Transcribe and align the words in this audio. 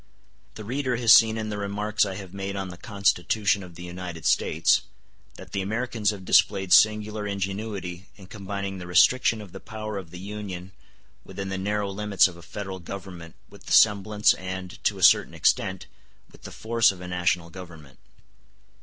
The 0.55 0.63
reader 0.63 0.95
has 0.95 1.13
seen 1.13 1.37
in 1.37 1.49
the 1.49 1.59
remarks 1.59 2.07
I 2.07 2.15
have 2.15 2.33
made 2.33 2.55
on 2.55 2.69
the 2.69 2.75
Constitution 2.77 3.61
of 3.61 3.75
the 3.75 3.83
United 3.83 4.25
States 4.25 4.81
that 5.35 5.51
the 5.51 5.61
Americans 5.61 6.09
have 6.09 6.25
displayed 6.25 6.73
singular 6.73 7.27
ingenuity 7.27 8.07
in 8.15 8.25
combining 8.25 8.79
the 8.79 8.87
restriction 8.87 9.41
of 9.41 9.51
the 9.51 9.59
power 9.59 9.99
of 9.99 10.09
the 10.09 10.17
Union 10.17 10.71
within 11.23 11.49
the 11.49 11.57
narrow 11.59 11.91
limits 11.91 12.27
of 12.27 12.35
a 12.35 12.41
federal 12.41 12.79
government 12.79 13.35
with 13.47 13.67
the 13.67 13.73
semblance 13.73 14.33
and, 14.33 14.83
to 14.85 14.97
a 14.97 15.03
certain 15.03 15.35
extent, 15.35 15.85
with 16.31 16.41
the 16.45 16.51
force 16.51 16.91
of 16.91 16.99
a 16.99 17.07
national 17.07 17.51
government. 17.51 17.99